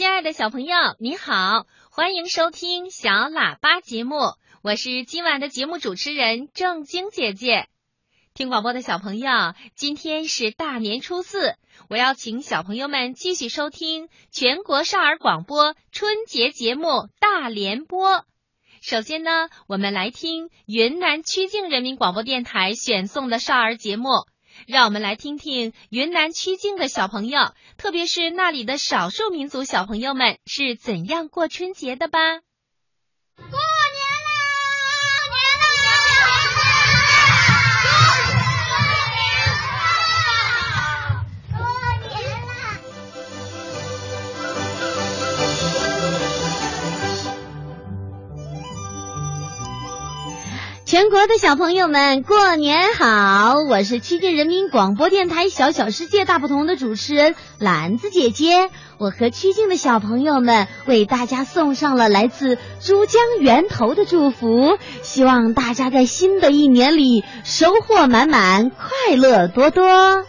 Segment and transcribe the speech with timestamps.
[0.00, 4.16] 亲爱的小朋友，你好，欢迎收听小喇叭节目，
[4.62, 7.68] 我是今晚的节目主持人正晶姐姐。
[8.32, 9.28] 听广播的小朋友，
[9.74, 11.54] 今天是大年初四，
[11.90, 18.24] 我要请小朋友们继续收听全国少儿广播春节节目大联播。
[18.80, 24.08] 首先呢，我们来听云南曲靖人民广播电台选送的少儿节目。
[24.66, 32.18] 让我们来听听云南曲靖的小朋友，特别是那里的少数民族小朋友们是怎样过春节的吧。
[50.90, 53.62] 全国的小朋友们，过年好！
[53.68, 58.70] 我是曲靖人民广播电台《小小世界大不同》的主持人兰子姐姐。
[58.98, 70.24] 我和曲靖的小朋友们为大家送上了来自珠江源头的祝福，希望大家在新的一年里收获满满，快乐多多。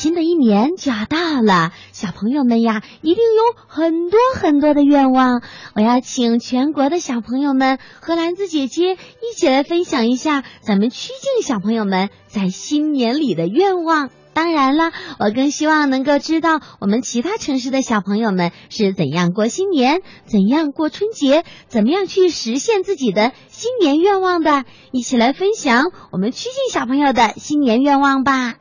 [0.00, 5.42] 新的一年就要到了，小朋友们呀，一定有很多很多的愿望。
[5.74, 14.08] 我要请全国的小朋友们和兰子姐姐一起来分享一下咱们曲靖小朋友们在新年里的愿望。
[14.32, 24.64] 当然了，我更希望能够知道我们其他城市的小朋友们是怎样过新年、怎样过春节、怎么样去实现自己的新年愿望的。
[24.92, 28.54] 一起来分享我们曲靖小朋友的新年愿望吧。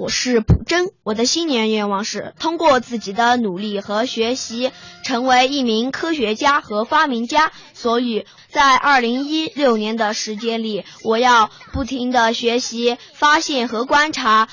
[0.00, 4.72] 我是朴真，我的新年愿望是通过自己的努力和学习，
[5.04, 7.52] 成为一名科学家和发明家。
[7.74, 14.48] 所以在二零一六年的时间里，我要不停的学习、发现和观察，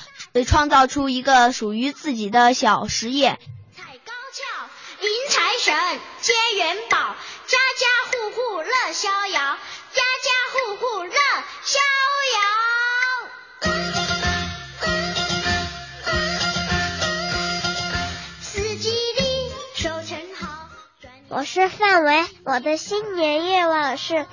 [0.46, 3.38] 创造出一个属于自己的小实验。
[3.74, 4.68] 踩高跷，
[5.00, 11.14] 迎财神，接元宝，家家户户乐逍遥，家家户户乐
[11.64, 11.78] 逍
[21.30, 24.24] 我是范伟，我的新年愿望是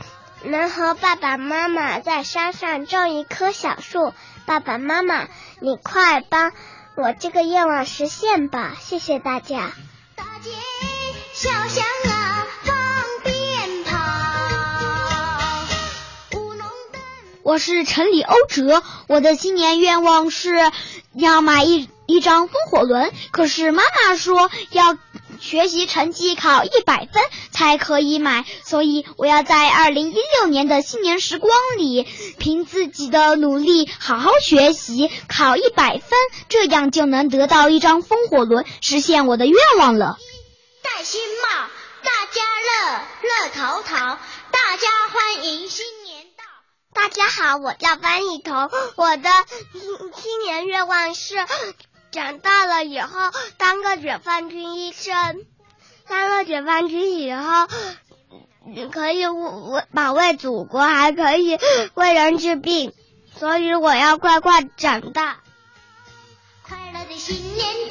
[0.44, 4.14] 能和爸爸妈妈在山上种一棵小树。
[4.46, 5.28] 爸爸妈妈，
[5.60, 6.54] 你快帮
[6.96, 8.78] 我这个愿望实现吧！
[8.80, 9.74] 谢谢大家。
[10.16, 10.52] 大街
[11.34, 12.76] 小巷啊，放
[13.26, 13.98] 鞭炮。
[17.44, 20.56] 我是城里欧哲，我的新年愿望是
[21.14, 24.98] 要买一一张风火轮，可是妈妈说要。
[25.40, 32.08] 学习成绩考一百分才可以买，所以我要在二零一六年的新年时光里，
[32.38, 36.18] 凭自己的努力好好学习，考一百分，
[36.50, 40.18] 这样就能得到一张风火轮，实现我的愿望了。
[40.82, 41.68] 戴新帽，
[42.04, 44.18] 大家乐乐淘淘，
[44.52, 46.44] 大家欢迎新年到。
[46.94, 49.30] 大家好，我叫翻译彤，我的
[49.74, 51.36] 新年愿望是。
[52.16, 53.20] 长大了以后
[53.58, 55.46] 当个解放军医生，
[56.08, 57.68] 当了解放军以后，
[58.90, 61.60] 可以为保卫祖国，还可以
[61.94, 62.94] 为人治病，
[63.38, 65.40] 所以我要快快长大。
[66.64, 67.85] 快乐的新年！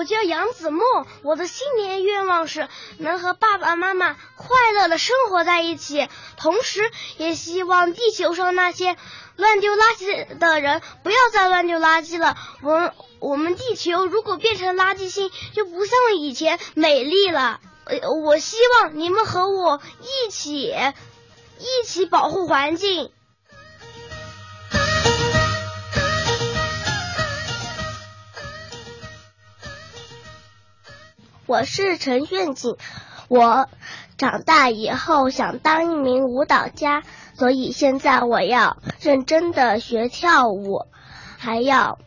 [0.00, 0.82] 我叫杨子墨，
[1.22, 8.96] 我的新年愿望是能和爸爸妈妈快乐的生活在一起，同时也希望地球上那些。
[9.36, 12.38] 乱丢垃圾的人不要再乱丢垃圾了。
[12.62, 17.60] 我我们地球如果变成垃圾星，就不像以前美丽了。
[17.84, 20.74] 呃，我希望你们和我一起
[21.58, 23.12] 一起保护环境。
[31.50, 32.76] 我是陈炫景，
[33.26, 33.68] 我
[34.16, 37.02] 长大以后想当一名舞蹈家。
[37.34, 40.86] 所以现在我要认真的学跳舞，
[41.38, 41.98] 还要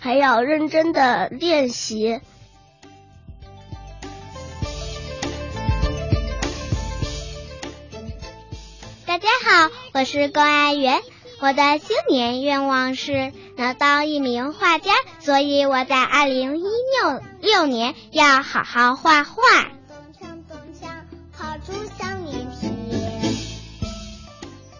[0.00, 2.22] 还要认真的练习。
[9.04, 11.02] 大家好，我是龚爱媛，
[11.42, 19.32] 我的新年愿望是能当一名画家，所以我在二零一六六年要好好画画。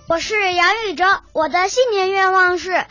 [0.09, 2.87] 我是杨宇哲，我的新年愿望是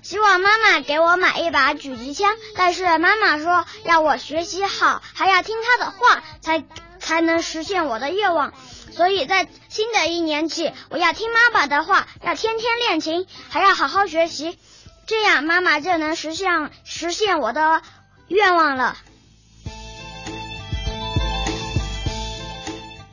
[0.00, 6.62] 希望妈妈给我买一把狙击枪，但是妈妈说要我学习好，还要听她的话，才
[7.00, 8.52] 才能实现我的愿望。
[8.92, 14.56] 所以在新的一年起，我要听妈妈的话，要天天练琴，还要好好学习，
[15.12, 17.82] 这样妈妈就能实现实现我的
[18.28, 18.96] 愿望了。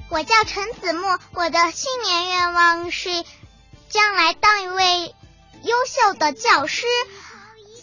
[0.09, 3.09] 我叫陈子墨，我的新年愿望是
[3.89, 5.13] 将来当一位
[5.61, 6.87] 优秀的教师。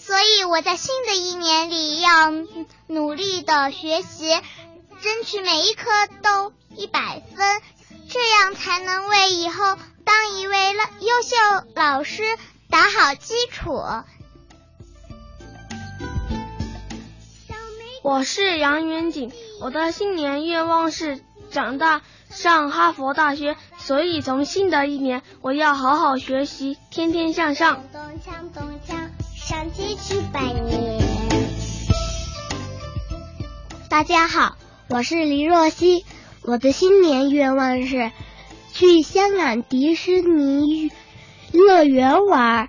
[0.01, 2.31] 所以我在新的一年里要
[2.87, 4.31] 努力的学习，
[5.03, 5.91] 争取每一科
[6.23, 7.63] 都一百分，
[8.09, 9.77] 这样才能为以后
[10.07, 12.23] 当一位优秀老师
[12.69, 13.83] 打好基础。
[18.03, 21.21] 我是杨元景，我的新年愿望是
[21.51, 27.83] 长大上哈佛大学，所以从新的一年我要好好学习，天天向上。
[29.35, 31.01] 上街去拜年。
[33.89, 34.57] 大家好，
[34.89, 36.05] 我是黎若曦，
[36.43, 38.11] 我的新年愿望是
[38.73, 40.91] 去香港迪士尼
[41.57, 42.69] 乐园玩，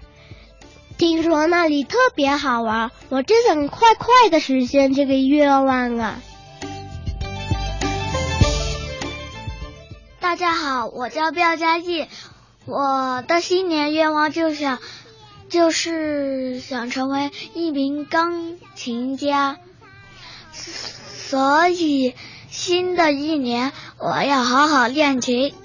[0.98, 6.22] 听说那里特别好玩，我真想快快的实现这个愿望啊！
[10.20, 12.06] 大家好，我叫廖佳艺，
[12.66, 14.80] 我的新年愿望就想。
[15.50, 19.56] 就是想成为一名钢琴家，
[20.52, 22.14] 所以
[22.50, 25.56] 新的一年我要好好练琴。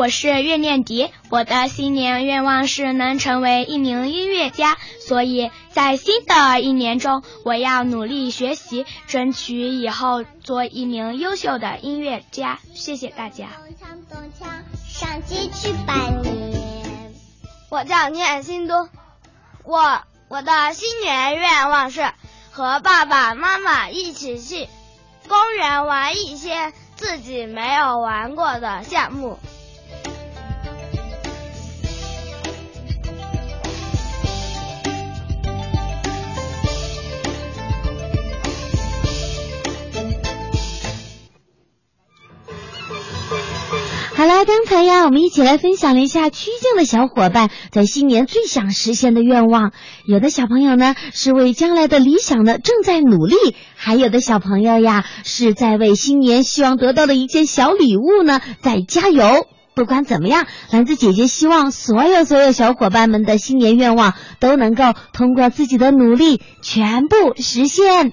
[0.00, 12.60] 我是岳念迪，我的新年愿望是能成为一名音乐家，所以在新的一年中，我要努力学习，争取以后做一名优秀的音乐家。
[12.72, 13.48] 谢谢大家。
[14.88, 17.12] 上街去拜年。
[17.68, 18.88] 我叫聂新东，
[19.64, 22.10] 我我的新年愿望是
[22.50, 24.66] 和爸爸妈妈一起去
[25.28, 29.38] 公园玩一些自己没有玩过的项目。
[44.20, 49.72] 好啦，刚才呀，我们一起来分享了一下曲靖的小伙伴在新年最想实现的愿望。
[50.04, 53.34] 有的小朋友呢是为将来的理想呢正在努力，
[53.76, 59.46] 还有的小朋友呀是在为新年希望得到的一件小礼物呢在加油。
[59.74, 64.84] 不管怎么样，兰子姐姐希望所有所有小伙伴们的新年愿望都能够
[65.14, 68.12] 通过自己的努力全部实现。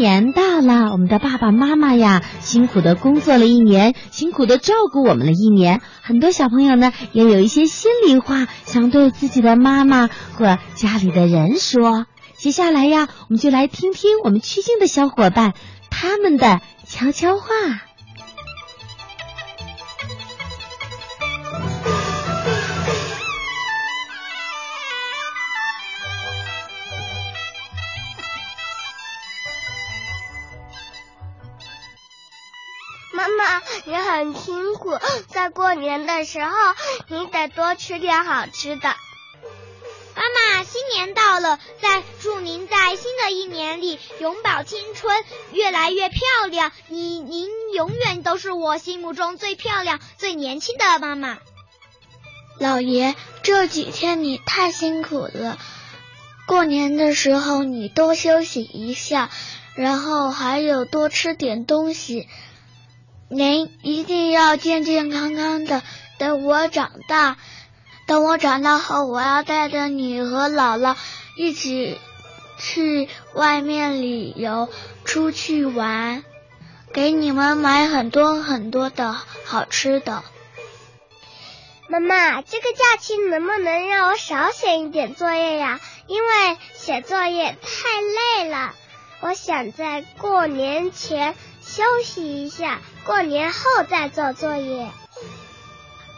[0.00, 5.82] 年到了，我们的爸爸妈妈呀，辛苦的工作了一年，辛苦的照顾我们了一年。
[6.00, 10.08] 很多小朋友呢，也有一些心里话想对自己的妈妈
[10.38, 12.06] 或家里的人说。
[12.38, 15.52] 接下来呀，我们就来听听我们曲靖的小伙伴
[15.90, 17.44] 他们的悄悄话。
[34.20, 34.98] 很辛苦，
[35.32, 36.52] 在过年的时候，
[37.08, 38.94] 你得多吃点好吃的。
[40.14, 40.22] 妈
[40.58, 46.20] 妈，新年到了，在祝您在新的一年里永葆青春，越来越漂
[46.50, 46.70] 亮。
[46.88, 51.38] 你，您永远都是我心目中最漂亮、最年轻的妈妈。
[52.58, 55.56] 老爷，这几天你太辛苦了，
[56.46, 59.30] 过年的时候你多休息一下，
[59.74, 62.28] 然后还有多吃点东西。
[63.32, 65.84] 您一定要健健康康的，
[66.18, 67.36] 等我长大。
[68.04, 70.96] 等我长大后，我要带着你和姥姥
[71.36, 71.96] 一起
[72.58, 74.68] 去外面旅游，
[75.04, 76.24] 出去玩，
[76.92, 80.24] 给你们买很多很多的好吃的。
[81.86, 85.78] 妈妈，这个假期能不能让我少写一点作业呀？
[86.08, 88.74] 因为写作业太累了，
[89.20, 91.36] 我想在过年前。
[91.60, 94.88] 休息一下，过年后再做作业。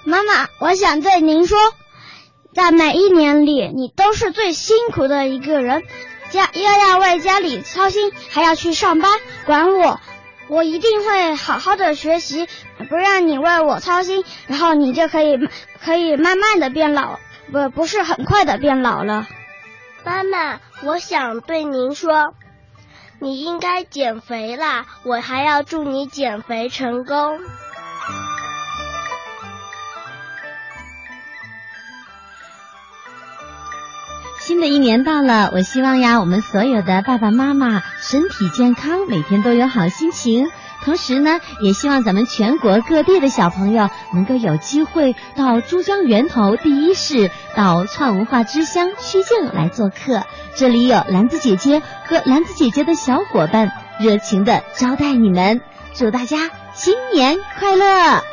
[0.04, 1.58] 妈妈，我想对您说，
[2.54, 5.82] 在每一年里，你都是最辛苦的一个人，
[6.30, 9.11] 家又要为家里操心，还要去上班
[9.44, 10.00] 管我。
[10.49, 12.49] 我一定会好好的学习，
[12.88, 15.38] 不让你为我操心，然后你就可以
[15.84, 17.18] 可以慢慢的变老，
[17.50, 19.26] 不不是很快的变老了。
[20.04, 22.34] 妈妈，我想对您说。
[23.22, 24.84] 你应该减肥啦！
[25.04, 27.38] 我还要祝你减肥成功。
[34.40, 40.50] 新的一年到了，我希望呀，我们所有的爸爸妈妈身体健康，每天都有好心情。
[40.84, 50.22] 同时呢，也希望咱们全国各地的小朋友能够有机会到珠江源头第一市，到创文化之乡曲靖来做客。
[50.56, 55.60] 这里有兰子姐姐和兰子姐姐的小伙伴，热情的招待你们。
[55.94, 58.31] 祝大家新年快乐！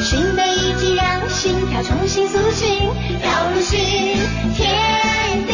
[0.00, 2.78] 新的一季让心跳重新苏醒
[3.20, 3.78] 跳入新
[4.54, 5.52] 天地。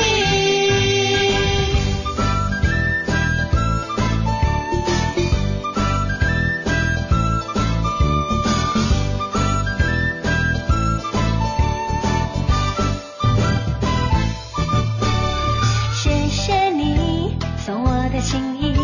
[15.95, 18.77] 谢谢你送我的情意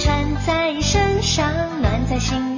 [0.00, 2.57] 穿在身上暖在心。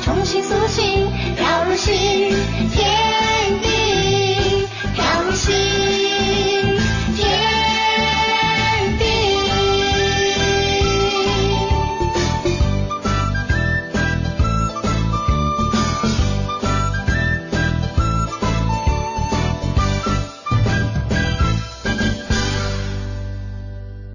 [0.00, 0.84] 重新苏醒，
[1.36, 2.32] 要入戏。